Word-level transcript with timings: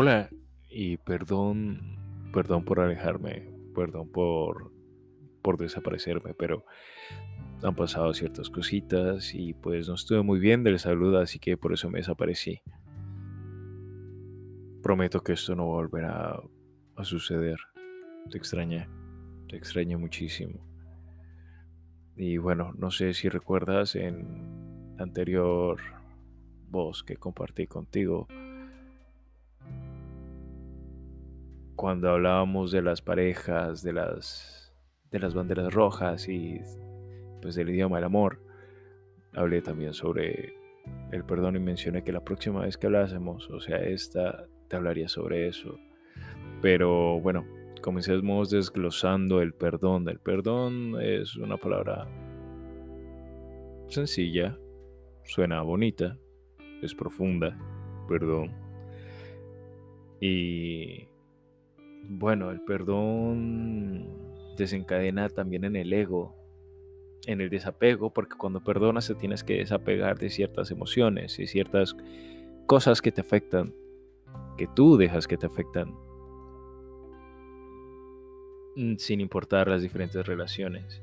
Hola 0.00 0.30
y 0.70 0.96
perdón, 0.98 2.30
perdón 2.32 2.64
por 2.64 2.78
alejarme, 2.78 3.50
perdón 3.74 4.08
por, 4.12 4.70
por 5.42 5.58
desaparecerme, 5.58 6.34
pero 6.34 6.64
han 7.64 7.74
pasado 7.74 8.14
ciertas 8.14 8.48
cositas 8.48 9.34
y 9.34 9.54
pues 9.54 9.88
no 9.88 9.96
estuve 9.96 10.22
muy 10.22 10.38
bien 10.38 10.62
de 10.62 10.70
la 10.70 10.78
salud, 10.78 11.16
así 11.16 11.40
que 11.40 11.56
por 11.56 11.72
eso 11.72 11.90
me 11.90 11.98
desaparecí. 11.98 12.60
Prometo 14.84 15.20
que 15.20 15.32
esto 15.32 15.56
no 15.56 15.66
volverá 15.66 16.40
a 16.94 17.04
suceder. 17.04 17.58
Te 18.30 18.38
extrañé, 18.38 18.88
te 19.48 19.56
extrañé 19.56 19.96
muchísimo. 19.96 20.64
Y 22.14 22.36
bueno, 22.36 22.72
no 22.78 22.92
sé 22.92 23.14
si 23.14 23.28
recuerdas 23.28 23.96
en 23.96 24.94
la 24.96 25.02
anterior 25.02 25.80
voz 26.70 27.02
que 27.02 27.16
compartí 27.16 27.66
contigo, 27.66 28.28
cuando 31.78 32.10
hablábamos 32.10 32.72
de 32.72 32.82
las 32.82 33.00
parejas, 33.00 33.84
de 33.84 33.92
las, 33.92 34.74
de 35.12 35.20
las 35.20 35.32
banderas 35.32 35.72
rojas 35.72 36.28
y 36.28 36.60
pues 37.40 37.54
del 37.54 37.70
idioma 37.70 37.98
del 37.98 38.04
amor, 38.04 38.40
hablé 39.32 39.62
también 39.62 39.94
sobre 39.94 40.54
el 41.12 41.24
perdón 41.24 41.54
y 41.54 41.60
mencioné 41.60 42.02
que 42.02 42.10
la 42.10 42.24
próxima 42.24 42.62
vez 42.62 42.76
que 42.76 42.88
hablásemos, 42.88 43.48
o 43.50 43.60
sea, 43.60 43.76
esta, 43.76 44.48
te 44.66 44.74
hablaría 44.74 45.08
sobre 45.08 45.46
eso. 45.46 45.78
Pero 46.60 47.20
bueno, 47.20 47.46
comencemos 47.80 48.50
desglosando 48.50 49.40
el 49.40 49.54
perdón. 49.54 50.08
El 50.08 50.18
perdón 50.18 50.96
es 51.00 51.36
una 51.36 51.58
palabra 51.58 52.08
sencilla, 53.86 54.58
suena 55.22 55.62
bonita, 55.62 56.18
es 56.82 56.92
profunda, 56.92 57.56
perdón. 58.08 58.50
Y 60.20 61.06
bueno, 62.08 62.50
el 62.50 62.62
perdón 62.62 64.08
desencadena 64.56 65.28
también 65.28 65.64
en 65.64 65.76
el 65.76 65.92
ego, 65.92 66.34
en 67.26 67.42
el 67.42 67.50
desapego, 67.50 68.12
porque 68.12 68.36
cuando 68.36 68.64
perdonas 68.64 69.06
te 69.06 69.14
tienes 69.14 69.44
que 69.44 69.58
desapegar 69.58 70.18
de 70.18 70.30
ciertas 70.30 70.70
emociones 70.70 71.38
y 71.38 71.46
ciertas 71.46 71.94
cosas 72.66 73.02
que 73.02 73.12
te 73.12 73.20
afectan, 73.20 73.74
que 74.56 74.66
tú 74.74 74.96
dejas 74.96 75.28
que 75.28 75.36
te 75.36 75.46
afectan, 75.46 75.94
mm, 78.76 78.96
sin 78.96 79.20
importar 79.20 79.68
las 79.68 79.82
diferentes 79.82 80.26
relaciones. 80.26 81.02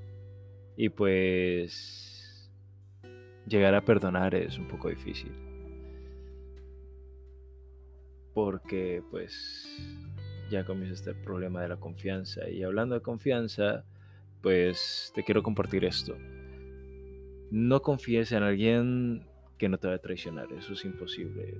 Y 0.75 0.89
pues 0.89 2.51
llegar 3.47 3.75
a 3.75 3.85
perdonar 3.85 4.33
es 4.33 4.57
un 4.57 4.67
poco 4.67 4.89
difícil. 4.89 5.31
Porque 8.33 9.01
pues 9.11 9.67
ya 10.49 10.65
comienza 10.65 10.93
este 10.93 11.13
problema 11.13 11.61
de 11.61 11.69
la 11.69 11.77
confianza. 11.77 12.49
Y 12.49 12.63
hablando 12.63 12.95
de 12.95 13.01
confianza, 13.01 13.83
pues 14.41 15.11
te 15.15 15.23
quiero 15.23 15.43
compartir 15.43 15.85
esto. 15.85 16.15
No 17.51 17.81
confíes 17.81 18.31
en 18.31 18.43
alguien 18.43 19.25
que 19.57 19.69
no 19.69 19.77
te 19.77 19.87
va 19.87 19.95
a 19.95 19.99
traicionar, 19.99 20.51
eso 20.53 20.73
es 20.73 20.85
imposible. 20.85 21.57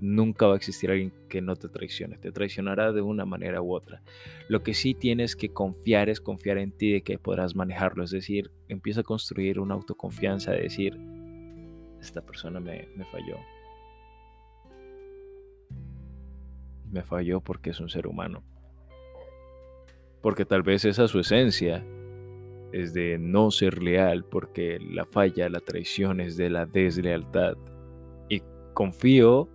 Nunca 0.00 0.46
va 0.46 0.54
a 0.54 0.56
existir 0.56 0.90
alguien 0.90 1.12
que 1.28 1.42
no 1.42 1.56
te 1.56 1.68
traicione, 1.68 2.18
te 2.18 2.30
traicionará 2.30 2.92
de 2.92 3.02
una 3.02 3.24
manera 3.24 3.60
u 3.60 3.74
otra. 3.74 4.00
Lo 4.48 4.62
que 4.62 4.74
sí 4.74 4.94
tienes 4.94 5.34
que 5.34 5.48
confiar 5.48 6.08
es 6.08 6.20
confiar 6.20 6.58
en 6.58 6.70
ti 6.70 6.92
de 6.92 7.02
que 7.02 7.18
podrás 7.18 7.56
manejarlo, 7.56 8.04
es 8.04 8.10
decir, 8.10 8.50
empieza 8.68 9.00
a 9.00 9.04
construir 9.04 9.58
una 9.58 9.74
autoconfianza 9.74 10.52
de 10.52 10.62
decir, 10.62 10.96
esta 12.00 12.22
persona 12.22 12.60
me, 12.60 12.88
me 12.96 13.04
falló, 13.06 13.36
me 16.90 17.02
falló 17.02 17.40
porque 17.40 17.70
es 17.70 17.80
un 17.80 17.88
ser 17.88 18.06
humano. 18.06 18.42
Porque 20.22 20.44
tal 20.44 20.62
vez 20.62 20.84
esa 20.84 21.04
es 21.04 21.10
su 21.10 21.20
esencia, 21.20 21.84
es 22.72 22.92
de 22.92 23.18
no 23.18 23.50
ser 23.50 23.82
leal, 23.82 24.24
porque 24.24 24.78
la 24.80 25.06
falla, 25.06 25.48
la 25.48 25.60
traición 25.60 26.20
es 26.20 26.36
de 26.36 26.50
la 26.50 26.66
deslealtad. 26.66 27.56
Y 28.28 28.42
confío 28.74 29.48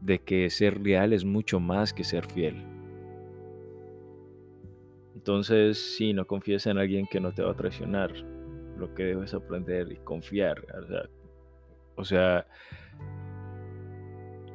de 0.00 0.20
que 0.20 0.48
ser 0.50 0.80
leal 0.80 1.12
es 1.12 1.24
mucho 1.24 1.60
más 1.60 1.92
que 1.92 2.04
ser 2.04 2.26
fiel. 2.26 2.64
Entonces, 5.14 5.96
si 5.96 6.14
no 6.14 6.26
confíes 6.26 6.66
en 6.66 6.78
alguien 6.78 7.06
que 7.06 7.20
no 7.20 7.32
te 7.32 7.42
va 7.42 7.50
a 7.50 7.56
traicionar, 7.56 8.12
lo 8.78 8.94
que 8.94 9.04
debes 9.04 9.34
aprender 9.34 9.90
y 9.92 9.96
confiar. 9.96 10.64
o 11.96 12.04
sea 12.04 12.46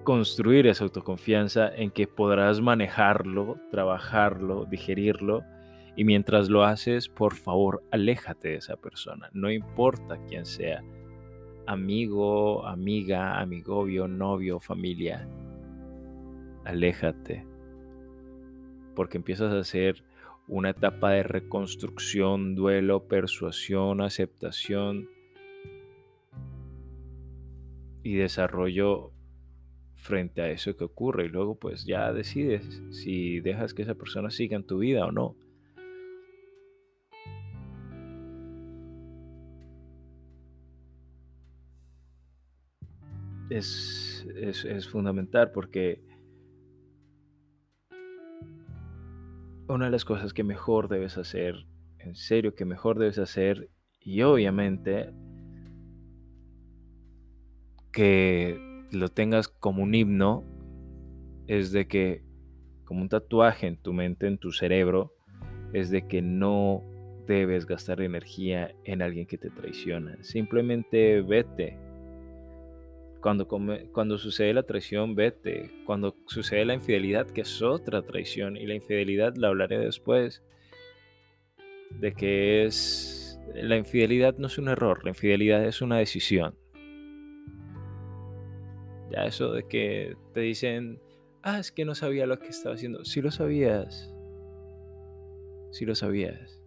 construir 0.03 0.67
esa 0.67 0.83
autoconfianza 0.83 1.73
en 1.73 1.91
que 1.91 2.07
podrás 2.07 2.61
manejarlo, 2.61 3.57
trabajarlo, 3.71 4.65
digerirlo. 4.65 5.43
Y 5.95 6.05
mientras 6.05 6.49
lo 6.49 6.63
haces, 6.63 7.07
por 7.07 7.35
favor, 7.35 7.83
aléjate 7.91 8.49
de 8.49 8.55
esa 8.55 8.77
persona. 8.77 9.29
No 9.33 9.51
importa 9.51 10.17
quién 10.27 10.45
sea. 10.45 10.83
Amigo, 11.65 12.65
amiga, 12.65 13.39
amigovio, 13.39 14.07
novio, 14.07 14.59
familia. 14.59 15.27
Aléjate. 16.65 17.45
Porque 18.95 19.17
empiezas 19.17 19.53
a 19.53 19.59
hacer 19.59 20.03
una 20.47 20.71
etapa 20.71 21.11
de 21.11 21.23
reconstrucción, 21.23 22.55
duelo, 22.55 23.07
persuasión, 23.07 24.01
aceptación 24.01 25.09
y 28.03 28.15
desarrollo 28.15 29.11
frente 30.03 30.41
a 30.41 30.49
eso 30.49 30.75
que 30.75 30.83
ocurre 30.83 31.25
y 31.25 31.29
luego 31.29 31.55
pues 31.55 31.85
ya 31.85 32.11
decides 32.11 32.83
si 32.91 33.39
dejas 33.39 33.73
que 33.73 33.83
esa 33.83 33.95
persona 33.95 34.29
siga 34.29 34.57
en 34.57 34.65
tu 34.65 34.79
vida 34.79 35.05
o 35.05 35.11
no. 35.11 35.35
Es, 43.49 44.27
es, 44.35 44.87
fundamental 44.89 45.51
porque 45.51 46.01
una 49.67 49.85
de 49.85 49.91
las 49.91 50.05
cosas 50.05 50.33
que 50.33 50.43
mejor 50.43 50.89
debes 50.89 51.17
hacer, 51.17 51.65
en 51.99 52.15
serio 52.15 52.55
que 52.55 52.65
mejor 52.65 52.97
debes 52.97 53.19
hacer, 53.19 53.69
y 54.01 54.23
obviamente 54.23 55.13
que 57.91 58.72
lo 58.93 59.09
tengas 59.09 59.47
como 59.47 59.83
un 59.83 59.95
himno 59.95 60.43
es 61.47 61.71
de 61.71 61.87
que, 61.87 62.23
como 62.85 63.01
un 63.01 63.09
tatuaje 63.09 63.67
en 63.67 63.77
tu 63.77 63.93
mente, 63.93 64.27
en 64.27 64.37
tu 64.37 64.51
cerebro, 64.51 65.13
es 65.73 65.89
de 65.89 66.07
que 66.07 66.21
no 66.21 66.83
debes 67.27 67.65
gastar 67.65 68.01
energía 68.01 68.73
en 68.83 69.01
alguien 69.01 69.25
que 69.25 69.37
te 69.37 69.49
traiciona. 69.49 70.17
Simplemente 70.21 71.21
vete. 71.21 71.77
Cuando, 73.21 73.47
cuando 73.47 74.17
sucede 74.17 74.53
la 74.53 74.63
traición, 74.63 75.15
vete. 75.15 75.71
Cuando 75.85 76.15
sucede 76.27 76.65
la 76.65 76.73
infidelidad, 76.73 77.27
que 77.27 77.41
es 77.41 77.61
otra 77.61 78.01
traición, 78.01 78.57
y 78.57 78.67
la 78.67 78.75
infidelidad 78.75 79.35
la 79.35 79.47
hablaré 79.47 79.79
después, 79.79 80.43
de 81.99 82.13
que 82.13 82.65
es... 82.65 83.39
La 83.55 83.75
infidelidad 83.75 84.37
no 84.37 84.47
es 84.47 84.57
un 84.57 84.69
error, 84.69 85.03
la 85.03 85.09
infidelidad 85.09 85.65
es 85.65 85.81
una 85.81 85.97
decisión. 85.97 86.55
Ya 89.13 89.25
eso 89.25 89.51
de 89.51 89.67
que 89.67 90.15
te 90.33 90.41
dicen, 90.41 90.99
ah, 91.43 91.59
es 91.59 91.71
que 91.71 91.85
no 91.85 91.93
sabía 91.93 92.25
lo 92.25 92.39
que 92.39 92.47
estaba 92.47 92.73
haciendo. 92.73 93.05
Si 93.05 93.21
lo 93.21 93.29
sabías. 93.29 94.11
Si 95.71 95.85
lo 95.85 95.93
sabías. 95.93 96.61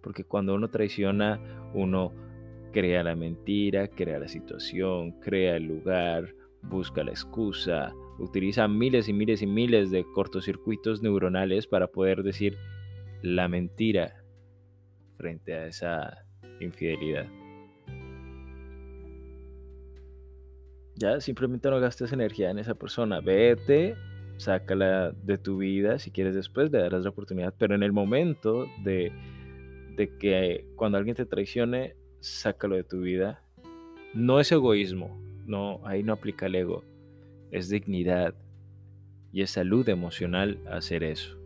Porque 0.00 0.22
cuando 0.22 0.54
uno 0.54 0.70
traiciona, 0.70 1.70
uno 1.74 2.12
crea 2.72 3.02
la 3.02 3.16
mentira, 3.16 3.88
crea 3.88 4.20
la 4.20 4.28
situación, 4.28 5.18
crea 5.20 5.56
el 5.56 5.64
lugar, 5.64 6.34
busca 6.62 7.02
la 7.02 7.10
excusa, 7.10 7.92
utiliza 8.18 8.68
miles 8.68 9.08
y 9.08 9.12
miles 9.12 9.42
y 9.42 9.46
miles 9.46 9.90
de 9.90 10.04
cortocircuitos 10.14 11.02
neuronales 11.02 11.66
para 11.66 11.88
poder 11.88 12.22
decir 12.22 12.56
la 13.22 13.48
mentira 13.48 14.22
frente 15.16 15.54
a 15.54 15.66
esa 15.66 16.26
infidelidad. 16.60 17.26
Ya, 20.96 21.20
simplemente 21.20 21.68
no 21.70 21.80
gastes 21.80 22.12
energía 22.12 22.50
en 22.50 22.58
esa 22.58 22.74
persona. 22.74 23.20
Vete, 23.20 23.96
sácala 24.36 25.10
de 25.10 25.38
tu 25.38 25.58
vida. 25.58 25.98
Si 25.98 26.10
quieres 26.10 26.34
después 26.34 26.70
le 26.70 26.78
darás 26.78 27.02
la 27.02 27.10
oportunidad. 27.10 27.54
Pero 27.58 27.74
en 27.74 27.82
el 27.82 27.92
momento 27.92 28.66
de, 28.82 29.12
de 29.96 30.16
que 30.18 30.66
cuando 30.76 30.98
alguien 30.98 31.16
te 31.16 31.26
traicione, 31.26 31.96
sácalo 32.20 32.76
de 32.76 32.84
tu 32.84 33.00
vida. 33.00 33.42
No 34.14 34.38
es 34.38 34.52
egoísmo. 34.52 35.18
No, 35.46 35.80
ahí 35.84 36.02
no 36.02 36.12
aplica 36.12 36.46
el 36.46 36.54
ego. 36.54 36.84
Es 37.50 37.68
dignidad 37.68 38.34
y 39.32 39.42
es 39.42 39.50
salud 39.50 39.88
emocional 39.88 40.58
hacer 40.70 41.02
eso. 41.02 41.43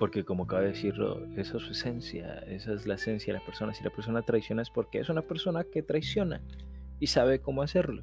Porque 0.00 0.24
como 0.24 0.44
acaba 0.44 0.62
de 0.62 0.68
decirlo, 0.68 1.24
esa 1.36 1.58
es 1.58 1.62
su 1.62 1.72
esencia, 1.72 2.38
esa 2.48 2.72
es 2.72 2.86
la 2.86 2.94
esencia 2.94 3.32
de 3.32 3.38
la 3.38 3.44
persona. 3.46 3.74
Si 3.74 3.84
la 3.84 3.90
persona 3.90 4.22
traiciona 4.22 4.62
es 4.62 4.70
porque 4.70 4.98
es 4.98 5.10
una 5.10 5.22
persona 5.22 5.62
que 5.62 5.82
traiciona 5.82 6.40
y 6.98 7.06
sabe 7.06 7.40
cómo 7.40 7.62
hacerlo. 7.62 8.02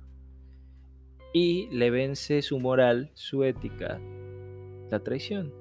y 1.34 1.68
le 1.72 1.90
vence 1.92 2.42
su 2.42 2.60
moral, 2.60 3.12
su 3.14 3.44
ética, 3.44 4.00
la 4.90 5.00
traición. 5.04 5.54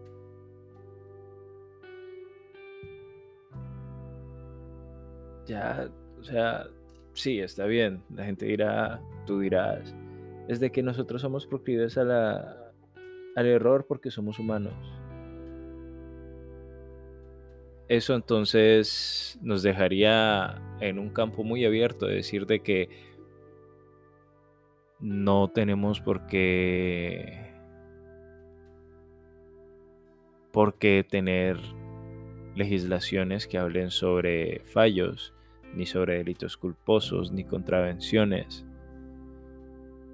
Ya, 5.46 5.90
o 6.18 6.24
sea, 6.24 6.66
sí, 7.14 7.40
está 7.40 7.66
bien. 7.66 8.02
La 8.14 8.24
gente 8.24 8.46
dirá, 8.46 9.00
tú 9.26 9.40
dirás, 9.40 9.94
es 10.48 10.60
de 10.60 10.70
que 10.70 10.82
nosotros 10.82 11.22
somos 11.22 11.46
proclives 11.46 11.98
a 11.98 12.72
al 13.36 13.46
error 13.46 13.86
porque 13.86 14.10
somos 14.10 14.38
humanos. 14.38 14.74
Eso 17.88 18.14
entonces 18.14 19.38
nos 19.42 19.62
dejaría 19.62 20.60
en 20.80 20.98
un 20.98 21.10
campo 21.10 21.44
muy 21.44 21.64
abierto 21.64 22.06
de 22.06 22.16
decir 22.16 22.46
de 22.46 22.60
que 22.60 22.88
no 24.98 25.48
tenemos 25.48 26.00
por 26.00 26.26
qué 26.26 27.46
por 30.52 30.78
qué 30.78 31.04
tener 31.08 31.58
legislaciones 32.56 33.46
que 33.46 33.58
hablen 33.58 33.90
sobre 33.90 34.62
fallos, 34.64 35.34
ni 35.74 35.84
sobre 35.84 36.16
delitos 36.16 36.56
culposos, 36.56 37.30
ni 37.30 37.44
contravenciones. 37.44 38.64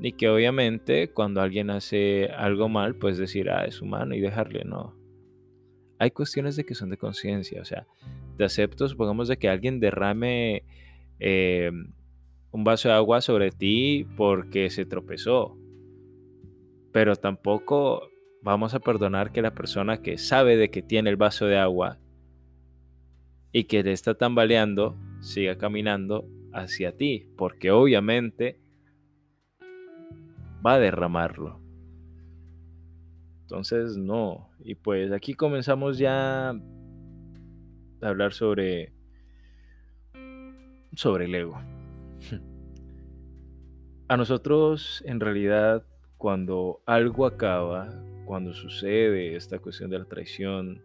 Ni 0.00 0.12
que 0.12 0.28
obviamente 0.28 1.12
cuando 1.12 1.40
alguien 1.40 1.70
hace 1.70 2.28
algo 2.36 2.68
mal, 2.68 2.96
pues 2.96 3.18
decir, 3.18 3.50
ah, 3.50 3.64
es 3.64 3.80
humano 3.80 4.16
y 4.16 4.20
dejarle, 4.20 4.64
no. 4.64 5.01
Hay 6.02 6.10
cuestiones 6.10 6.56
de 6.56 6.64
que 6.64 6.74
son 6.74 6.90
de 6.90 6.96
conciencia, 6.96 7.62
o 7.62 7.64
sea, 7.64 7.86
te 8.36 8.42
acepto, 8.42 8.88
supongamos 8.88 9.28
de 9.28 9.36
que 9.36 9.48
alguien 9.48 9.78
derrame 9.78 10.64
eh, 11.20 11.70
un 12.50 12.64
vaso 12.64 12.88
de 12.88 12.94
agua 12.94 13.20
sobre 13.20 13.52
ti 13.52 14.04
porque 14.16 14.68
se 14.68 14.84
tropezó. 14.84 15.56
Pero 16.90 17.14
tampoco 17.14 18.08
vamos 18.42 18.74
a 18.74 18.80
perdonar 18.80 19.30
que 19.30 19.42
la 19.42 19.54
persona 19.54 20.02
que 20.02 20.18
sabe 20.18 20.56
de 20.56 20.72
que 20.72 20.82
tiene 20.82 21.08
el 21.08 21.16
vaso 21.16 21.46
de 21.46 21.56
agua 21.56 22.00
y 23.52 23.62
que 23.64 23.84
le 23.84 23.92
está 23.92 24.14
tambaleando 24.14 24.96
siga 25.20 25.56
caminando 25.56 26.28
hacia 26.52 26.96
ti, 26.96 27.28
porque 27.36 27.70
obviamente 27.70 28.58
va 30.66 30.74
a 30.74 30.80
derramarlo. 30.80 31.61
Entonces, 33.52 33.98
no. 33.98 34.48
Y 34.64 34.76
pues 34.76 35.12
aquí 35.12 35.34
comenzamos 35.34 35.98
ya 35.98 36.48
a 36.48 36.56
hablar 38.00 38.32
sobre 38.32 38.94
sobre 40.96 41.26
el 41.26 41.34
ego. 41.34 41.60
A 44.08 44.16
nosotros, 44.16 45.04
en 45.06 45.20
realidad, 45.20 45.84
cuando 46.16 46.80
algo 46.86 47.26
acaba, 47.26 47.90
cuando 48.24 48.54
sucede 48.54 49.36
esta 49.36 49.58
cuestión 49.58 49.90
de 49.90 49.98
la 49.98 50.06
traición, 50.06 50.82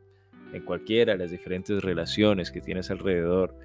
en 0.51 0.65
cualquiera 0.65 1.13
de 1.13 1.19
las 1.19 1.31
diferentes 1.31 1.81
relaciones 1.81 2.51
que 2.51 2.59
tienes 2.59 2.91
alrededor, 2.91 3.55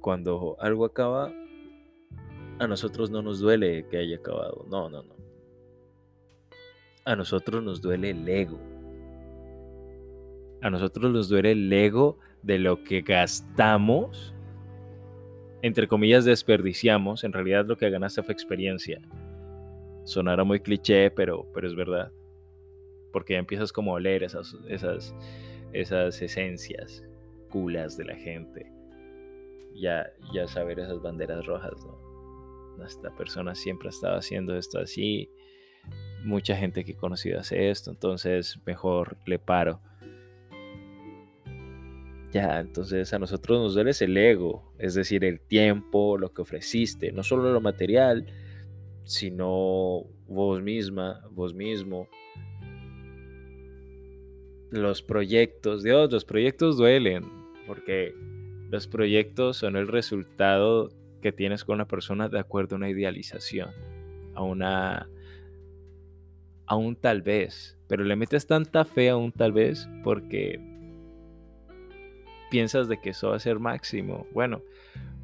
cuando 0.00 0.56
algo 0.58 0.84
acaba, 0.84 1.32
a 2.58 2.66
nosotros 2.66 3.08
no 3.12 3.22
nos 3.22 3.38
duele 3.38 3.86
que 3.88 3.98
haya 3.98 4.16
acabado. 4.16 4.66
No, 4.68 4.90
no, 4.90 5.04
no. 5.04 5.21
A 7.04 7.16
nosotros 7.16 7.62
nos 7.62 7.80
duele 7.80 8.10
el 8.10 8.28
ego. 8.28 8.60
A 10.60 10.70
nosotros 10.70 11.12
nos 11.12 11.28
duele 11.28 11.52
el 11.52 11.72
ego 11.72 12.18
de 12.42 12.58
lo 12.58 12.84
que 12.84 13.00
gastamos, 13.00 14.32
entre 15.62 15.86
comillas 15.86 16.24
desperdiciamos, 16.24 17.22
en 17.22 17.32
realidad 17.32 17.66
lo 17.66 17.76
que 17.76 17.88
ganaste 17.88 18.22
fue 18.22 18.32
experiencia. 18.32 19.00
Sonará 20.04 20.42
muy 20.42 20.58
cliché, 20.58 21.10
pero, 21.10 21.46
pero 21.54 21.68
es 21.68 21.76
verdad. 21.76 22.12
Porque 23.12 23.34
ya 23.34 23.38
empiezas 23.38 23.72
como 23.72 23.92
a 23.92 23.94
oler 23.94 24.24
esas, 24.24 24.56
esas, 24.68 25.14
esas 25.72 26.20
esencias 26.20 27.04
culas 27.48 27.96
de 27.96 28.04
la 28.06 28.16
gente. 28.16 28.72
Ya, 29.74 30.12
ya 30.34 30.48
saber 30.48 30.80
esas 30.80 31.00
banderas 31.00 31.46
rojas, 31.46 31.84
¿no? 31.86 32.84
esta 32.84 33.14
persona 33.14 33.54
siempre 33.54 33.88
ha 33.88 33.90
estado 33.90 34.16
haciendo 34.16 34.56
esto 34.56 34.80
así, 34.80 35.30
mucha 36.24 36.56
gente 36.56 36.84
que 36.84 36.92
he 36.92 36.96
conocido 36.96 37.40
hace 37.40 37.70
esto, 37.70 37.90
entonces 37.90 38.58
mejor 38.64 39.16
le 39.26 39.38
paro. 39.38 39.80
Ya, 42.32 42.60
entonces 42.60 43.12
a 43.12 43.18
nosotros 43.18 43.60
nos 43.60 43.74
duele 43.74 43.90
el 44.00 44.16
ego, 44.16 44.72
es 44.78 44.94
decir, 44.94 45.24
el 45.24 45.38
tiempo, 45.40 46.16
lo 46.16 46.32
que 46.32 46.42
ofreciste, 46.42 47.12
no 47.12 47.22
solo 47.22 47.52
lo 47.52 47.60
material, 47.60 48.26
sino 49.04 50.04
vos 50.26 50.62
misma, 50.62 51.22
vos 51.30 51.52
mismo. 51.52 52.08
Los 54.70 55.02
proyectos, 55.02 55.82
Dios, 55.82 56.10
los 56.10 56.24
proyectos 56.24 56.78
duelen, 56.78 57.24
porque 57.66 58.14
los 58.70 58.86
proyectos 58.86 59.58
son 59.58 59.76
el 59.76 59.86
resultado 59.86 60.88
que 61.20 61.32
tienes 61.32 61.64
con 61.64 61.76
la 61.76 61.86
persona 61.86 62.30
de 62.30 62.38
acuerdo 62.38 62.76
a 62.76 62.78
una 62.78 62.88
idealización, 62.88 63.70
a 64.34 64.42
una 64.42 65.10
a 66.66 66.76
un 66.76 66.96
tal 66.96 67.22
vez, 67.22 67.78
pero 67.88 68.04
le 68.04 68.16
metes 68.16 68.46
tanta 68.46 68.84
fe 68.84 69.10
a 69.10 69.16
un 69.16 69.32
tal 69.32 69.52
vez 69.52 69.88
porque 70.04 70.60
piensas 72.50 72.88
de 72.88 73.00
que 73.00 73.10
eso 73.10 73.30
va 73.30 73.36
a 73.36 73.40
ser 73.40 73.58
máximo. 73.58 74.26
Bueno, 74.32 74.62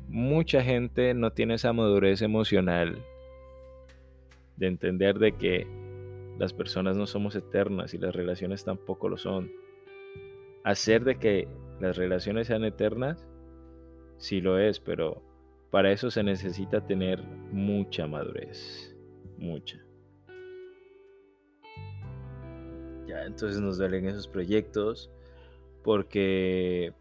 mucha 0.08 0.62
gente 0.62 1.14
no 1.14 1.32
tiene 1.32 1.54
esa 1.54 1.72
madurez 1.72 2.22
emocional 2.22 2.98
de 4.56 4.66
entender 4.66 5.18
de 5.18 5.32
que 5.32 5.66
las 6.38 6.52
personas 6.52 6.96
no 6.96 7.06
somos 7.06 7.34
eternas 7.36 7.94
y 7.94 7.98
las 7.98 8.14
relaciones 8.14 8.64
tampoco 8.64 9.08
lo 9.08 9.18
son. 9.18 9.50
Hacer 10.64 11.04
de 11.04 11.18
que 11.18 11.48
las 11.80 11.96
relaciones 11.96 12.46
sean 12.46 12.64
eternas, 12.64 13.26
sí 14.16 14.40
lo 14.40 14.58
es, 14.58 14.80
pero 14.80 15.22
para 15.70 15.92
eso 15.92 16.10
se 16.10 16.22
necesita 16.22 16.86
tener 16.86 17.22
mucha 17.52 18.06
madurez, 18.06 18.96
mucha. 19.36 19.87
Entonces 23.28 23.60
nos 23.60 23.78
duelen 23.78 24.06
esos 24.06 24.26
proyectos 24.26 25.10
porque 25.84 26.92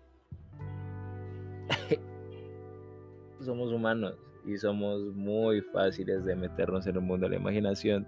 somos 3.40 3.72
humanos 3.72 4.16
y 4.46 4.58
somos 4.58 5.02
muy 5.16 5.62
fáciles 5.62 6.26
de 6.26 6.36
meternos 6.36 6.86
en 6.86 6.96
el 6.96 7.02
mundo 7.02 7.26
de 7.26 7.32
la 7.32 7.42
imaginación 7.42 8.08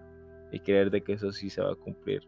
y 0.52 0.60
creer 0.60 0.92
de 0.92 1.02
que 1.02 1.14
eso 1.14 1.32
sí 1.32 1.50
se 1.50 1.62
va 1.62 1.72
a 1.72 1.76
cumplir. 1.76 2.28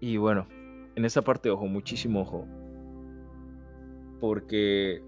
Y 0.00 0.16
bueno, 0.16 0.48
en 0.96 1.04
esta 1.04 1.22
parte, 1.22 1.48
ojo, 1.48 1.66
muchísimo 1.66 2.22
ojo, 2.22 2.46
porque 4.20 5.00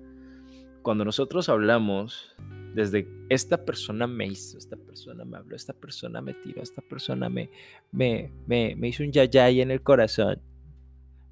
cuando 0.82 1.04
nosotros 1.04 1.48
hablamos 1.48 2.36
desde 2.74 3.06
esta 3.28 3.64
persona 3.64 4.06
me 4.06 4.26
hizo, 4.26 4.58
esta 4.58 4.76
persona 4.76 5.24
me 5.24 5.36
habló, 5.36 5.56
esta 5.56 5.72
persona 5.72 6.20
me 6.20 6.34
tiró, 6.34 6.62
esta 6.62 6.82
persona 6.82 7.28
me, 7.28 7.50
me, 7.92 8.30
me, 8.46 8.88
hizo 8.88 9.02
un 9.02 9.12
yayay 9.12 9.60
en 9.60 9.70
el 9.70 9.82
corazón, 9.82 10.40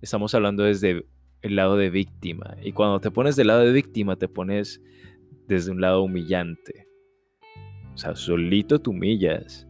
estamos 0.00 0.34
hablando 0.34 0.62
desde 0.62 1.06
el 1.42 1.56
lado 1.56 1.76
de 1.76 1.90
víctima. 1.90 2.56
Y 2.62 2.72
cuando 2.72 3.00
te 3.00 3.10
pones 3.10 3.36
del 3.36 3.48
lado 3.48 3.60
de 3.60 3.72
víctima, 3.72 4.16
te 4.16 4.28
pones 4.28 4.80
desde 5.48 5.70
un 5.72 5.80
lado 5.80 6.02
humillante. 6.02 6.86
O 7.94 7.98
sea, 7.98 8.14
solito 8.14 8.80
te 8.80 8.88
humillas. 8.88 9.66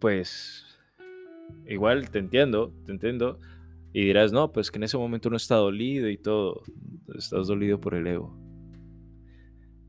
pues 0.00 0.64
igual 1.66 2.10
te 2.10 2.18
entiendo, 2.18 2.72
te 2.86 2.92
entiendo. 2.92 3.38
Y 3.92 4.04
dirás, 4.04 4.32
no, 4.32 4.52
pues 4.52 4.70
que 4.70 4.78
en 4.78 4.84
ese 4.84 4.96
momento 4.96 5.30
no 5.30 5.36
está 5.36 5.56
dolido 5.56 6.08
y 6.08 6.16
todo. 6.16 6.62
Estás 7.14 7.48
dolido 7.48 7.80
por 7.80 7.94
el 7.94 8.06
ego. 8.06 8.36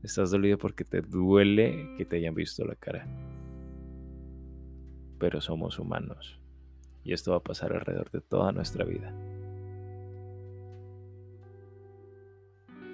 Estás 0.02 0.32
dolido 0.32 0.58
porque 0.58 0.84
te 0.84 1.02
duele 1.02 1.94
que 1.96 2.04
te 2.04 2.16
hayan 2.16 2.34
visto 2.34 2.64
la 2.64 2.74
cara. 2.74 3.06
Pero 5.18 5.40
somos 5.40 5.78
humanos. 5.78 6.40
Y 7.04 7.12
esto 7.12 7.30
va 7.30 7.38
a 7.38 7.42
pasar 7.42 7.72
alrededor 7.72 8.10
de 8.10 8.20
toda 8.20 8.50
nuestra 8.50 8.84
vida. 8.84 9.14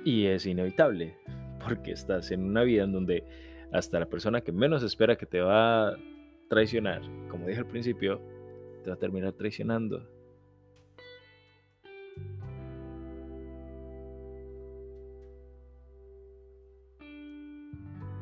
Y 0.04 0.26
es 0.26 0.44
inevitable. 0.44 1.16
Porque 1.64 1.92
estás 1.92 2.30
en 2.30 2.44
una 2.44 2.62
vida 2.62 2.84
en 2.84 2.92
donde 2.92 3.24
hasta 3.72 3.98
la 3.98 4.06
persona 4.06 4.42
que 4.42 4.52
menos 4.52 4.82
espera 4.82 5.16
que 5.16 5.26
te 5.26 5.40
va 5.40 5.94
traicionar, 6.48 7.02
como 7.28 7.46
dije 7.46 7.60
al 7.60 7.66
principio, 7.66 8.20
te 8.82 8.90
va 8.90 8.96
a 8.96 8.98
terminar 8.98 9.32
traicionando. 9.34 10.08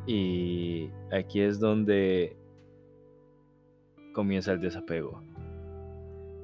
Y 0.07 0.91
aquí 1.11 1.41
es 1.41 1.59
donde 1.59 2.37
comienza 4.13 4.53
el 4.53 4.61
desapego. 4.61 5.23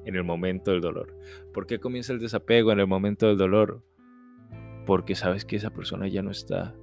en 0.05 0.15
el 0.15 0.23
momento 0.25 0.71
del 0.71 0.81
dolor. 0.81 1.17
¿Por 1.53 1.65
qué 1.65 1.79
comienza 1.79 2.11
el 2.11 2.19
desapego 2.19 2.73
en 2.73 2.79
el 2.81 2.87
momento 2.87 3.27
del 3.27 3.37
dolor? 3.37 3.81
Porque 4.85 5.15
sabes 5.15 5.45
que 5.45 5.55
esa 5.55 5.69
persona 5.69 6.09
ya 6.09 6.21
no 6.21 6.29
está. 6.29 6.75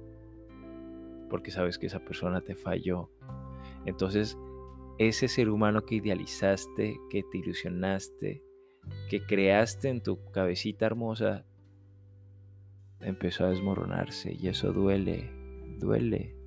Porque 1.29 1.51
sabes 1.51 1.77
que 1.77 1.85
esa 1.85 1.99
persona 1.99 2.41
te 2.41 2.55
falló. 2.55 3.11
Entonces, 3.85 4.39
ese 4.97 5.27
ser 5.27 5.49
humano 5.49 5.85
que 5.85 5.95
idealizaste, 5.95 6.97
que 7.11 7.23
te 7.31 7.37
ilusionaste, 7.37 8.43
que 9.09 9.23
creaste 9.23 9.89
en 9.89 10.01
tu 10.01 10.31
cabecita 10.31 10.87
hermosa, 10.87 11.45
empezó 12.99 13.45
a 13.45 13.49
desmoronarse 13.49 14.33
y 14.33 14.47
eso 14.47 14.73
duele, 14.73 15.31
duele. 15.79 16.40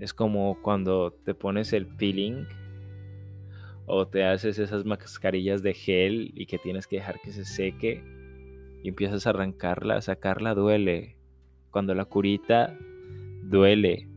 Es 0.00 0.14
como 0.14 0.58
cuando 0.62 1.12
te 1.24 1.34
pones 1.34 1.72
el 1.74 1.86
peeling 1.86 2.46
o 3.86 4.08
te 4.08 4.24
haces 4.24 4.58
esas 4.58 4.84
mascarillas 4.86 5.62
de 5.62 5.74
gel 5.74 6.32
y 6.34 6.46
que 6.46 6.58
tienes 6.58 6.86
que 6.86 6.96
dejar 6.96 7.20
que 7.20 7.32
se 7.32 7.44
seque 7.44 8.02
y 8.82 8.88
empiezas 8.88 9.26
a 9.26 9.30
arrancarla, 9.30 10.00
sacarla 10.00 10.54
duele. 10.54 11.16
Cuando 11.70 11.94
la 11.94 12.06
curita 12.06 12.76
duele, 13.42 14.08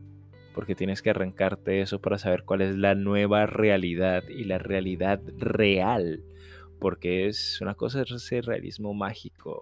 porque 0.54 0.74
tienes 0.74 1.02
que 1.02 1.10
arrancarte 1.10 1.82
eso 1.82 2.00
para 2.00 2.16
saber 2.18 2.44
cuál 2.44 2.62
es 2.62 2.76
la 2.76 2.94
nueva 2.94 3.44
realidad 3.46 4.24
y 4.28 4.44
la 4.44 4.58
realidad 4.58 5.20
real, 5.36 6.24
porque 6.80 7.26
es 7.26 7.60
una 7.60 7.74
cosa 7.74 8.02
ese 8.02 8.40
realismo 8.40 8.94
mágico, 8.94 9.60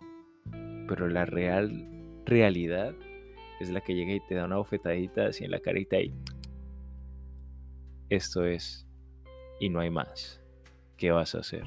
pero 0.86 1.08
la 1.08 1.24
real 1.24 1.88
realidad 2.24 2.94
es 3.62 3.70
la 3.70 3.80
que 3.80 3.94
llega 3.94 4.12
y 4.12 4.20
te 4.20 4.34
da 4.34 4.44
una 4.44 4.56
bofetadita 4.56 5.26
así 5.26 5.44
en 5.44 5.50
la 5.50 5.60
carita 5.60 6.00
y 6.00 6.12
esto 8.08 8.44
es 8.44 8.86
y 9.60 9.68
no 9.68 9.80
hay 9.80 9.90
más. 9.90 10.40
¿Qué 10.96 11.10
vas 11.10 11.34
a 11.34 11.38
hacer? 11.38 11.64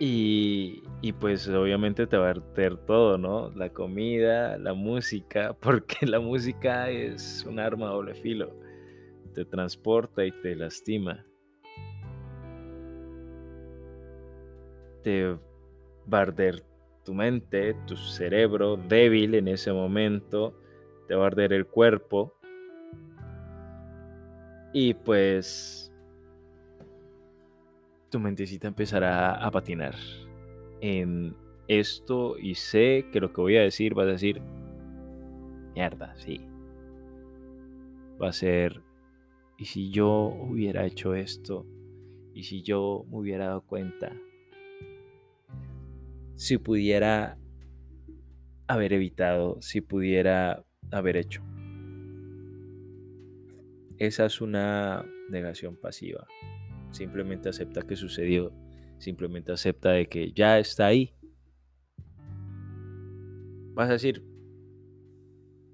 Y, 0.00 0.82
y, 1.02 1.12
pues 1.12 1.48
obviamente 1.48 2.06
te 2.06 2.16
va 2.16 2.28
a 2.28 2.30
arder 2.30 2.76
todo, 2.76 3.18
¿no? 3.18 3.50
La 3.50 3.70
comida, 3.70 4.56
la 4.56 4.72
música, 4.72 5.52
porque 5.60 6.06
la 6.06 6.20
música 6.20 6.88
es 6.90 7.44
un 7.48 7.58
arma 7.58 7.88
doble 7.88 8.14
filo. 8.14 8.54
Te 9.34 9.44
transporta 9.44 10.24
y 10.24 10.32
te 10.32 10.54
lastima. 10.54 11.24
Te 15.02 15.36
va 16.12 16.18
a 16.18 16.22
arder 16.22 16.64
tu 17.08 17.14
mente, 17.14 17.72
tu 17.86 17.96
cerebro 17.96 18.76
débil 18.76 19.34
en 19.34 19.48
ese 19.48 19.72
momento. 19.72 20.52
Te 21.06 21.14
va 21.14 21.24
a 21.24 21.26
arder 21.28 21.54
el 21.54 21.66
cuerpo. 21.66 22.34
Y 24.74 24.92
pues 24.92 25.90
tu 28.10 28.20
mentecita 28.20 28.68
empezará 28.68 29.32
a 29.32 29.50
patinar 29.50 29.94
en 30.82 31.34
esto 31.66 32.36
y 32.38 32.54
sé 32.56 33.06
que 33.10 33.20
lo 33.20 33.32
que 33.32 33.40
voy 33.40 33.56
a 33.56 33.62
decir 33.62 33.94
vas 33.94 34.06
a 34.06 34.12
decir, 34.12 34.42
mierda, 35.74 36.14
sí. 36.16 36.42
Va 38.22 38.28
a 38.28 38.32
ser, 38.32 38.82
¿y 39.56 39.64
si 39.64 39.90
yo 39.90 40.10
hubiera 40.10 40.84
hecho 40.84 41.14
esto? 41.14 41.64
¿Y 42.34 42.42
si 42.42 42.60
yo 42.60 43.06
me 43.08 43.16
hubiera 43.16 43.46
dado 43.46 43.62
cuenta? 43.62 44.12
Si 46.38 46.56
pudiera 46.56 47.36
haber 48.68 48.92
evitado, 48.92 49.60
si 49.60 49.80
pudiera 49.80 50.64
haber 50.92 51.16
hecho. 51.16 51.42
Esa 53.98 54.26
es 54.26 54.40
una 54.40 55.04
negación 55.30 55.76
pasiva. 55.76 56.28
Simplemente 56.92 57.48
acepta 57.48 57.82
que 57.82 57.96
sucedió. 57.96 58.52
Simplemente 58.98 59.50
acepta 59.50 59.90
de 59.90 60.06
que 60.06 60.30
ya 60.30 60.60
está 60.60 60.86
ahí. 60.86 61.12
Vas 63.74 63.88
a 63.88 63.94
decir, 63.94 64.24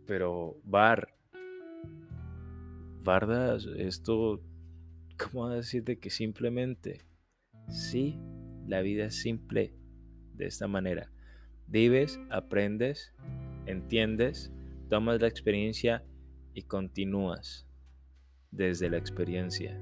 pero 0.06 0.58
Bar, 0.64 1.08
esto, 3.76 4.40
¿cómo 5.18 5.44
vas 5.44 5.52
a 5.52 5.56
decir 5.56 5.84
de 5.84 5.98
que 5.98 6.08
simplemente? 6.08 7.02
Sí, 7.68 8.18
la 8.66 8.80
vida 8.80 9.04
es 9.04 9.20
simple 9.20 9.74
de 10.34 10.46
esta 10.46 10.66
manera. 10.66 11.10
Vives, 11.66 12.20
aprendes, 12.30 13.12
entiendes, 13.66 14.52
tomas 14.88 15.20
la 15.20 15.28
experiencia 15.28 16.04
y 16.52 16.62
continúas 16.62 17.66
desde 18.50 18.90
la 18.90 18.98
experiencia. 18.98 19.78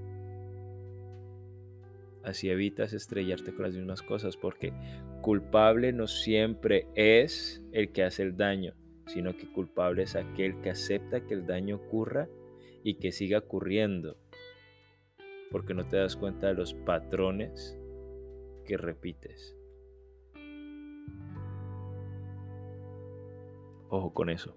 Así 2.23 2.50
evitas 2.50 2.92
estrellarte 2.92 3.52
con 3.52 3.64
las 3.64 3.75
mismas 3.75 4.02
cosas, 4.02 4.37
porque 4.37 4.73
culpable 5.21 5.92
no 5.92 6.06
siempre 6.06 6.87
es 6.94 7.62
el 7.73 7.90
que 7.90 8.04
hace 8.04 8.23
el 8.23 8.37
daño, 8.37 8.75
sino 9.06 9.37
que 9.37 9.52
culpable 9.52 10.04
es 10.04 10.14
aquel 10.14 10.61
que 10.61 10.71
acepta 10.71 11.26
que 11.26 11.35
el 11.35 11.47
daño 11.47 11.76
ocurra 11.76 12.28
y 12.85 12.94
que 12.94 13.12
siga 13.12 13.38
ocurriendo, 13.38 14.16
porque 15.50 15.75
no 15.75 15.87
te 15.87 15.97
das 15.97 16.16
cuenta 16.16 16.47
de 16.47 16.54
los 16.54 16.75
patrones 16.75 17.76
que 18.64 18.76
repites. 18.76 19.56
Ojo 23.94 24.14
con 24.14 24.30
eso. 24.30 24.56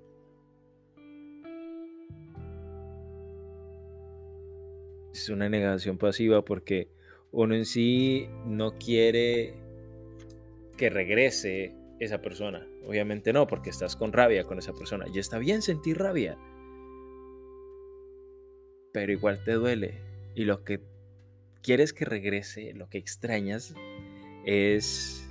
Es 5.11 5.27
una 5.27 5.49
negación 5.49 5.97
pasiva 5.97 6.45
porque 6.45 6.87
uno 7.33 7.53
en 7.53 7.65
sí 7.65 8.29
no 8.45 8.77
quiere 8.77 9.53
que 10.77 10.89
regrese 10.89 11.75
esa 11.99 12.21
persona. 12.21 12.65
Obviamente 12.87 13.33
no, 13.33 13.45
porque 13.45 13.71
estás 13.71 13.97
con 13.97 14.13
rabia 14.13 14.45
con 14.45 14.57
esa 14.57 14.71
persona. 14.71 15.05
Y 15.13 15.19
está 15.19 15.37
bien 15.37 15.61
sentir 15.61 15.97
rabia. 15.97 16.37
Pero 18.93 19.11
igual 19.11 19.43
te 19.43 19.51
duele. 19.51 19.99
Y 20.33 20.45
lo 20.45 20.63
que 20.63 20.79
quieres 21.61 21.91
que 21.91 22.05
regrese, 22.05 22.73
lo 22.73 22.87
que 22.87 22.99
extrañas, 22.99 23.75
es 24.45 25.24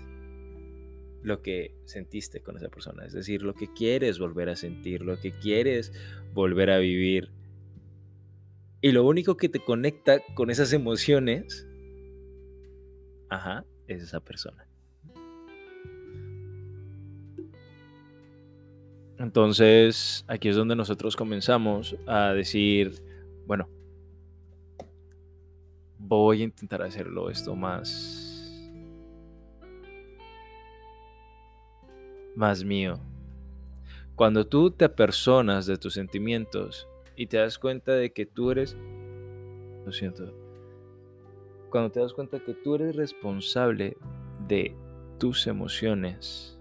lo 1.24 1.42
que 1.42 1.74
sentiste 1.84 2.40
con 2.40 2.56
esa 2.56 2.68
persona. 2.68 3.04
Es 3.04 3.12
decir, 3.12 3.42
lo 3.42 3.54
que 3.54 3.72
quieres 3.72 4.20
volver 4.20 4.48
a 4.50 4.56
sentir, 4.56 5.02
lo 5.02 5.18
que 5.18 5.32
quieres 5.32 5.92
volver 6.32 6.70
a 6.70 6.78
vivir. 6.78 7.30
Y 8.80 8.92
lo 8.92 9.04
único 9.04 9.36
que 9.36 9.48
te 9.48 9.60
conecta 9.60 10.20
con 10.34 10.50
esas 10.50 10.72
emociones 10.72 11.66
Ajá, 13.34 13.64
es 13.88 14.00
esa 14.00 14.20
persona. 14.20 14.64
Entonces, 19.18 20.24
aquí 20.28 20.48
es 20.48 20.56
donde 20.56 20.76
nosotros 20.76 21.16
comenzamos 21.16 21.96
a 22.06 22.32
decir, 22.32 23.02
bueno, 23.46 23.68
voy 25.98 26.42
a 26.42 26.44
intentar 26.44 26.82
hacerlo 26.82 27.28
esto 27.28 27.56
más 27.56 28.23
más 32.34 32.64
mío. 32.64 32.98
Cuando 34.14 34.46
tú 34.46 34.70
te 34.70 34.84
apersonas 34.84 35.66
de 35.66 35.76
tus 35.76 35.94
sentimientos 35.94 36.88
y 37.16 37.26
te 37.26 37.38
das 37.38 37.58
cuenta 37.58 37.92
de 37.92 38.12
que 38.12 38.26
tú 38.26 38.50
eres 38.50 38.76
lo 39.84 39.92
siento, 39.92 40.32
cuando 41.70 41.90
te 41.90 42.00
das 42.00 42.14
cuenta 42.14 42.38
que 42.38 42.54
tú 42.54 42.76
eres 42.76 42.96
responsable 42.96 43.96
de 44.46 44.74
tus 45.18 45.46
emociones, 45.46 46.58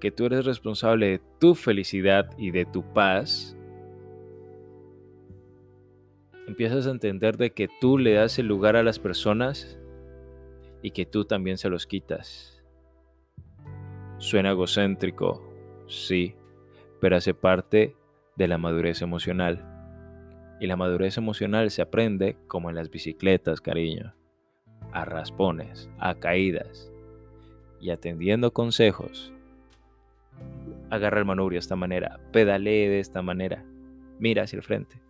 que 0.00 0.10
tú 0.10 0.26
eres 0.26 0.44
responsable 0.44 1.10
de 1.10 1.20
tu 1.38 1.54
felicidad 1.54 2.30
y 2.38 2.50
de 2.50 2.64
tu 2.64 2.82
paz, 2.92 3.56
empiezas 6.46 6.86
a 6.86 6.90
entender 6.90 7.36
de 7.36 7.50
que 7.50 7.68
tú 7.80 7.98
le 7.98 8.14
das 8.14 8.38
el 8.38 8.46
lugar 8.46 8.76
a 8.76 8.82
las 8.82 8.98
personas 8.98 9.78
y 10.82 10.90
que 10.92 11.06
tú 11.06 11.24
también 11.24 11.58
se 11.58 11.68
los 11.68 11.86
quitas. 11.86 12.51
Suena 14.22 14.50
egocéntrico, 14.50 15.42
sí, 15.88 16.36
pero 17.00 17.16
hace 17.16 17.34
parte 17.34 17.96
de 18.36 18.46
la 18.46 18.56
madurez 18.56 19.02
emocional. 19.02 19.66
Y 20.60 20.68
la 20.68 20.76
madurez 20.76 21.18
emocional 21.18 21.72
se 21.72 21.82
aprende 21.82 22.36
como 22.46 22.70
en 22.70 22.76
las 22.76 22.88
bicicletas, 22.88 23.60
cariño 23.60 24.14
a 24.92 25.04
raspones, 25.04 25.90
a 25.98 26.14
caídas 26.14 26.92
y 27.80 27.90
atendiendo 27.90 28.52
consejos. 28.52 29.32
Agarra 30.88 31.18
el 31.18 31.24
manubrio 31.24 31.56
de 31.56 31.62
esta 31.62 31.74
manera, 31.74 32.20
pedalee 32.30 32.88
de 32.88 33.00
esta 33.00 33.22
manera, 33.22 33.64
mira 34.20 34.44
hacia 34.44 34.58
el 34.58 34.62
frente. 34.62 35.02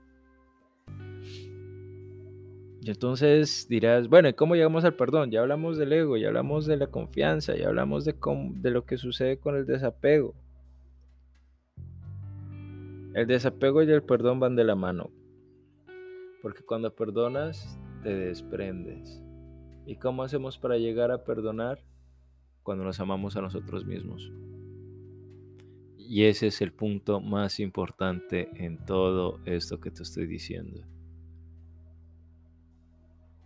Y 2.85 2.91
entonces 2.91 3.69
dirás, 3.69 4.09
bueno, 4.09 4.29
¿y 4.29 4.33
cómo 4.33 4.57
llegamos 4.57 4.85
al 4.85 4.95
perdón? 4.95 5.31
Ya 5.31 5.41
hablamos 5.41 5.79
del 5.79 5.93
ego, 5.93 6.17
ya 6.17 6.27
hablamos 6.27 6.67
de 6.67 6.77
la 6.77 6.89
confianza, 6.89 7.55
ya 7.55 7.69
hablamos 7.69 8.05
de, 8.05 8.17
de 8.57 8.71
lo 8.73 8.85
que 8.85 8.99
sucede 8.99 9.39
con 9.39 9.55
el 9.55 9.67
desapego. 9.67 10.35
El 13.15 13.29
desapego 13.29 13.85
y 13.85 13.91
el 13.93 14.03
perdón 14.03 14.41
van 14.41 14.57
de 14.57 14.65
la 14.65 14.75
mano. 14.75 15.12
Porque 16.43 16.65
cuando 16.65 16.93
perdonas, 16.93 17.79
te 18.03 18.17
desprendes. 18.17 19.23
¿Y 19.87 19.95
cómo 19.95 20.25
hacemos 20.25 20.59
para 20.59 20.77
llegar 20.77 21.12
a 21.12 21.23
perdonar? 21.23 21.79
Cuando 22.65 22.83
nos 22.83 22.99
amamos 22.99 23.37
a 23.37 23.43
nosotros 23.43 23.87
mismos. 23.87 24.33
Y 25.97 26.25
ese 26.25 26.49
es 26.49 26.61
el 26.61 26.73
punto 26.73 27.21
más 27.21 27.61
importante 27.61 28.51
en 28.57 28.85
todo 28.85 29.39
esto 29.45 29.79
que 29.79 29.93
te 29.93 30.03
estoy 30.03 30.27
diciendo. 30.27 30.83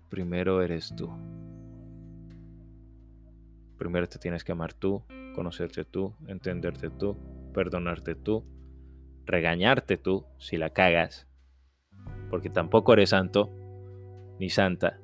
Primero 0.08 0.62
eres 0.62 0.94
tú. 0.96 1.10
Primero 3.78 4.08
te 4.08 4.18
tienes 4.18 4.44
que 4.44 4.52
amar 4.52 4.72
tú, 4.72 5.02
conocerte 5.34 5.84
tú, 5.84 6.14
entenderte 6.26 6.90
tú, 6.90 7.16
perdonarte 7.52 8.14
tú, 8.14 8.44
regañarte 9.26 9.96
tú 9.98 10.24
si 10.38 10.56
la 10.56 10.70
cagas, 10.70 11.26
porque 12.30 12.48
tampoco 12.48 12.92
eres 12.92 13.10
santo 13.10 13.50
ni 14.38 14.48
santa. 14.48 14.98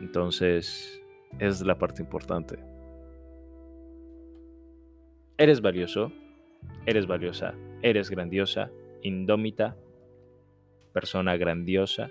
Entonces, 0.00 1.02
es 1.38 1.62
la 1.62 1.78
parte 1.78 2.02
importante. 2.02 2.58
Eres 5.38 5.60
valioso, 5.60 6.12
eres 6.86 7.06
valiosa, 7.06 7.54
eres 7.82 8.10
grandiosa, 8.10 8.70
indómita, 9.02 9.76
persona 10.92 11.36
grandiosa, 11.36 12.10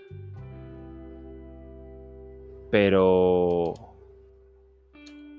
pero 2.71 3.73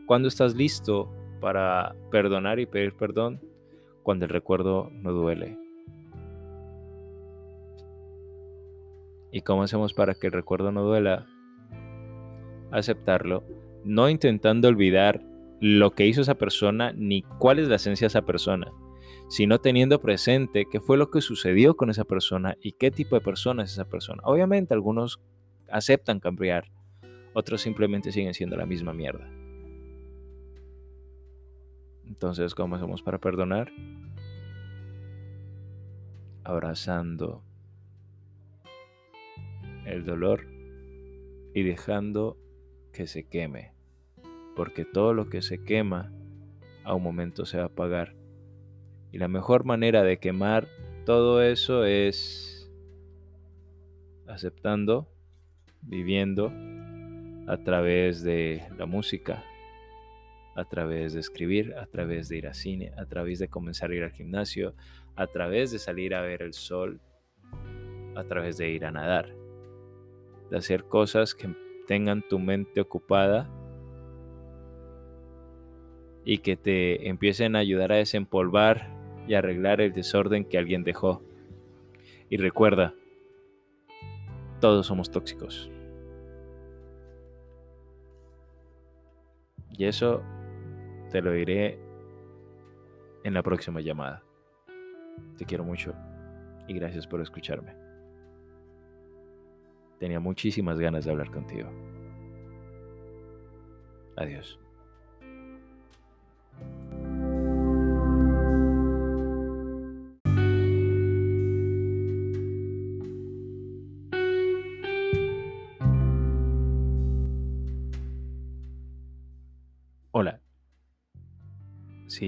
cuando 0.06 0.28
estás 0.28 0.54
listo 0.54 1.10
para 1.40 1.96
perdonar 2.10 2.60
y 2.60 2.66
pedir 2.66 2.94
perdón, 2.94 3.40
cuando 4.02 4.26
el 4.26 4.30
recuerdo 4.30 4.90
no 4.92 5.12
duele. 5.12 5.58
¿Y 9.32 9.40
cómo 9.40 9.62
hacemos 9.62 9.94
para 9.94 10.14
que 10.14 10.26
el 10.26 10.32
recuerdo 10.34 10.70
no 10.70 10.82
duela? 10.82 11.26
Aceptarlo, 12.70 13.44
no 13.82 14.10
intentando 14.10 14.68
olvidar 14.68 15.22
lo 15.60 15.92
que 15.92 16.06
hizo 16.06 16.20
esa 16.20 16.34
persona 16.34 16.92
ni 16.94 17.22
cuál 17.22 17.58
es 17.58 17.68
la 17.68 17.76
esencia 17.76 18.04
de 18.04 18.08
esa 18.08 18.26
persona, 18.26 18.70
sino 19.28 19.58
teniendo 19.58 20.02
presente 20.02 20.66
qué 20.70 20.80
fue 20.80 20.98
lo 20.98 21.10
que 21.10 21.22
sucedió 21.22 21.76
con 21.76 21.88
esa 21.88 22.04
persona 22.04 22.56
y 22.60 22.72
qué 22.72 22.90
tipo 22.90 23.16
de 23.16 23.22
persona 23.22 23.62
es 23.62 23.72
esa 23.72 23.86
persona. 23.86 24.22
Obviamente 24.24 24.74
algunos 24.74 25.20
aceptan 25.70 26.20
cambiar, 26.20 26.70
otros 27.34 27.60
simplemente 27.62 28.12
siguen 28.12 28.34
siendo 28.34 28.56
la 28.56 28.66
misma 28.66 28.92
mierda. 28.92 29.30
Entonces, 32.06 32.54
¿cómo 32.54 32.76
hacemos 32.76 33.02
para 33.02 33.18
perdonar? 33.18 33.72
Abrazando 36.44 37.42
el 39.86 40.04
dolor 40.04 40.46
y 41.54 41.62
dejando 41.62 42.36
que 42.92 43.06
se 43.06 43.24
queme. 43.24 43.72
Porque 44.54 44.84
todo 44.84 45.14
lo 45.14 45.26
que 45.26 45.40
se 45.40 45.62
quema 45.64 46.12
a 46.84 46.94
un 46.94 47.02
momento 47.02 47.46
se 47.46 47.56
va 47.56 47.64
a 47.64 47.66
apagar. 47.66 48.14
Y 49.10 49.18
la 49.18 49.28
mejor 49.28 49.64
manera 49.64 50.02
de 50.02 50.18
quemar 50.18 50.68
todo 51.06 51.42
eso 51.42 51.84
es 51.84 52.70
aceptando, 54.26 55.08
viviendo 55.82 56.52
a 57.46 57.56
través 57.58 58.22
de 58.22 58.62
la 58.76 58.86
música, 58.86 59.44
a 60.54 60.64
través 60.64 61.14
de 61.14 61.20
escribir, 61.20 61.74
a 61.76 61.86
través 61.86 62.28
de 62.28 62.38
ir 62.38 62.46
al 62.46 62.54
cine, 62.54 62.92
a 62.96 63.06
través 63.06 63.38
de 63.38 63.48
comenzar 63.48 63.90
a 63.90 63.94
ir 63.94 64.04
al 64.04 64.12
gimnasio, 64.12 64.74
a 65.16 65.26
través 65.26 65.72
de 65.72 65.78
salir 65.78 66.14
a 66.14 66.20
ver 66.20 66.42
el 66.42 66.52
sol, 66.52 67.00
a 68.14 68.24
través 68.24 68.58
de 68.58 68.70
ir 68.70 68.84
a 68.84 68.90
nadar, 68.90 69.34
de 70.50 70.56
hacer 70.56 70.84
cosas 70.84 71.34
que 71.34 71.48
tengan 71.86 72.22
tu 72.28 72.38
mente 72.38 72.80
ocupada 72.80 73.50
y 76.24 76.38
que 76.38 76.56
te 76.56 77.08
empiecen 77.08 77.56
a 77.56 77.60
ayudar 77.60 77.92
a 77.92 77.96
desempolvar 77.96 78.88
y 79.26 79.34
arreglar 79.34 79.80
el 79.80 79.92
desorden 79.92 80.44
que 80.44 80.58
alguien 80.58 80.84
dejó. 80.84 81.22
Y 82.28 82.36
recuerda, 82.36 82.94
todos 84.60 84.86
somos 84.86 85.10
tóxicos. 85.10 85.71
Y 89.76 89.84
eso 89.84 90.22
te 91.10 91.20
lo 91.20 91.32
diré 91.32 91.78
en 93.24 93.34
la 93.34 93.42
próxima 93.42 93.80
llamada. 93.80 94.22
Te 95.36 95.44
quiero 95.44 95.64
mucho 95.64 95.94
y 96.68 96.74
gracias 96.74 97.06
por 97.06 97.20
escucharme. 97.20 97.74
Tenía 99.98 100.20
muchísimas 100.20 100.78
ganas 100.78 101.04
de 101.04 101.10
hablar 101.10 101.30
contigo. 101.30 101.70
Adiós. 104.16 104.58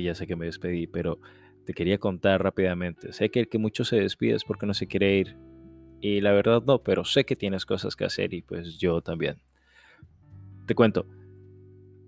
Ya 0.03 0.15
sé 0.15 0.27
que 0.27 0.37
me 0.37 0.47
despedí, 0.47 0.87
pero 0.87 1.21
te 1.65 1.73
quería 1.73 1.99
contar 1.99 2.43
rápidamente. 2.43 3.13
Sé 3.13 3.31
que 3.31 3.41
el 3.41 3.49
que 3.49 3.59
mucho 3.59 3.85
se 3.85 3.97
despide 3.97 4.35
es 4.35 4.45
porque 4.45 4.67
no 4.67 4.75
se 4.75 4.87
quiere 4.87 5.17
ir. 5.17 5.37
Y 6.01 6.21
la 6.21 6.33
verdad 6.33 6.63
no, 6.67 6.83
pero 6.83 7.05
sé 7.05 7.25
que 7.25 7.37
tienes 7.37 7.65
cosas 7.65 7.97
que 7.97 8.05
hacer 8.05 8.35
y 8.35 8.43
pues 8.43 8.79
yo 8.79 9.01
también. 9.01 9.41
Te 10.67 10.75
cuento. 10.75 11.07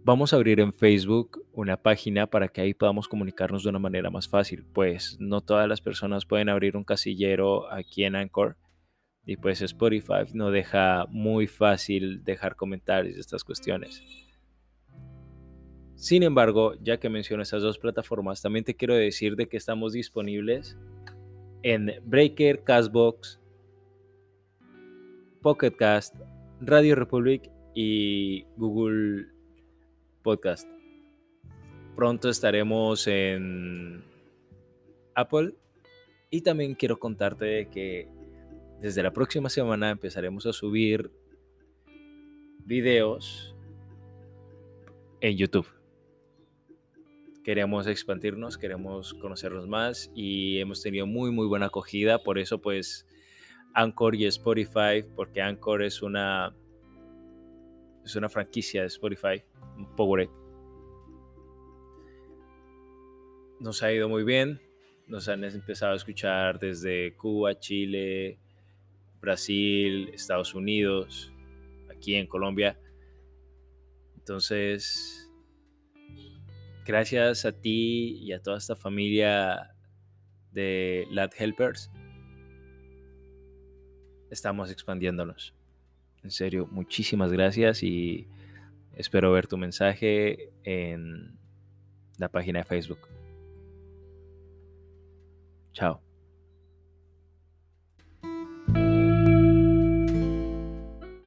Vamos 0.05 0.33
a 0.33 0.37
abrir 0.37 0.61
en 0.61 0.72
Facebook 0.72 1.44
una 1.53 1.77
página 1.77 2.29
para 2.29 2.49
que 2.49 2.61
ahí 2.61 2.75
podamos 2.75 3.09
comunicarnos 3.09 3.64
de 3.64 3.70
una 3.70 3.81
manera 3.81 4.09
más 4.09 4.29
fácil, 4.29 4.64
pues 4.72 5.16
no 5.18 5.40
todas 5.40 5.68
las 5.68 5.81
personas 5.81 6.27
pueden 6.27 6.49
abrir 6.49 6.77
un 6.77 6.85
casillero 6.85 7.72
aquí 7.72 8.05
en 8.05 8.14
Anchor 8.14 8.57
y 9.25 9.37
pues 9.37 9.61
Spotify 9.62 10.22
no 10.33 10.53
deja 10.53 11.07
muy 11.11 11.49
fácil 11.49 12.22
dejar 12.22 12.55
comentarios 12.55 13.16
de 13.16 13.20
estas 13.20 13.42
cuestiones. 13.42 14.01
Sin 15.96 16.22
embargo, 16.22 16.74
ya 16.82 16.98
que 16.98 17.09
menciono 17.09 17.42
esas 17.42 17.62
dos 17.62 17.78
plataformas, 17.78 18.42
también 18.42 18.66
te 18.66 18.74
quiero 18.74 18.94
decir 18.94 19.35
de 19.35 19.48
que 19.48 19.56
estamos 19.56 19.94
disponibles 19.94 20.76
en 21.62 21.90
Breaker, 22.04 22.62
Castbox, 22.62 23.40
Pocketcast, 25.40 26.14
Radio 26.61 26.96
Republic 26.96 27.50
y 27.74 28.44
Google 28.59 29.26
Podcast. 30.22 30.68
Pronto 31.96 32.28
estaremos 32.28 33.06
en 33.06 34.04
Apple 35.14 35.54
y 36.28 36.42
también 36.42 36.74
quiero 36.74 36.98
contarte 36.98 37.68
que 37.70 38.06
desde 38.82 39.02
la 39.02 39.14
próxima 39.14 39.48
semana 39.48 39.90
empezaremos 39.92 40.44
a 40.44 40.52
subir 40.52 41.11
videos 42.66 43.56
en 45.22 45.38
YouTube 45.38 45.75
queremos 47.46 47.87
expandirnos, 47.87 48.59
queremos 48.59 49.14
conocernos 49.14 49.68
más 49.68 50.11
y 50.16 50.59
hemos 50.59 50.82
tenido 50.82 51.06
muy 51.06 51.30
muy 51.30 51.46
buena 51.46 51.66
acogida, 51.66 52.20
por 52.24 52.40
eso 52.40 52.61
pues 52.61 53.06
Anchor 53.72 54.16
y 54.16 54.26
Spotify, 54.26 55.04
porque 55.14 55.40
Anchor 55.40 55.85
es 55.85 56.02
una 56.02 56.56
es 58.04 58.16
una 58.16 58.28
franquicia 58.28 58.80
de 58.80 58.88
Spotify, 58.88 59.44
Powerade. 59.96 60.32
Nos 63.61 63.80
ha 63.85 63.92
ido 63.92 64.09
muy 64.09 64.24
bien, 64.24 64.61
nos 65.06 65.28
han 65.28 65.44
empezado 65.44 65.92
a 65.92 65.96
escuchar 65.96 66.59
desde 66.59 67.14
Cuba, 67.14 67.56
Chile, 67.61 68.40
Brasil, 69.20 70.09
Estados 70.12 70.52
Unidos, 70.52 71.32
aquí 71.88 72.16
en 72.16 72.26
Colombia. 72.26 72.76
Entonces, 74.16 75.25
gracias 76.87 77.44
a 77.44 77.53
ti 77.53 78.18
y 78.22 78.33
a 78.33 78.40
toda 78.40 78.59
esta 78.59 78.77
familia 78.77 79.75
de 80.53 81.07
Lad 81.11 81.31
Helpers, 81.37 81.90
estamos 84.31 84.70
expandiéndonos. 84.70 85.55
En 86.22 86.31
serio, 86.31 86.66
muchísimas 86.70 87.33
gracias 87.33 87.83
y 87.83 88.29
espero 88.94 89.33
ver 89.33 89.46
tu 89.46 89.59
mensaje 89.59 90.53
en 90.64 91.38
la 92.18 92.29
página 92.29 92.61
de 92.61 92.64
Facebook. 92.64 93.09
Chao. 95.72 96.06